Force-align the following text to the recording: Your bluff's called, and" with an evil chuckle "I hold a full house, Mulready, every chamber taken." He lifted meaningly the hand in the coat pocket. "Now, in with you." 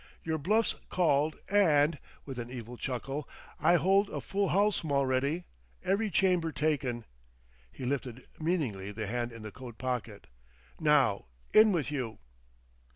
Your 0.23 0.39
bluff's 0.39 0.73
called, 0.89 1.35
and" 1.47 1.99
with 2.25 2.39
an 2.39 2.49
evil 2.49 2.75
chuckle 2.75 3.29
"I 3.59 3.75
hold 3.75 4.09
a 4.09 4.19
full 4.19 4.47
house, 4.47 4.83
Mulready, 4.83 5.43
every 5.85 6.09
chamber 6.09 6.51
taken." 6.51 7.05
He 7.71 7.85
lifted 7.85 8.25
meaningly 8.39 8.91
the 8.91 9.05
hand 9.05 9.31
in 9.31 9.43
the 9.43 9.51
coat 9.51 9.77
pocket. 9.77 10.25
"Now, 10.79 11.25
in 11.53 11.71
with 11.71 11.91
you." 11.91 12.17